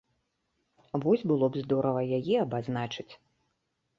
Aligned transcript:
Вось 1.03 1.25
было 1.33 1.49
б 1.51 1.61
здорава 1.65 2.03
яе 2.19 2.35
абазначыць. 2.45 3.13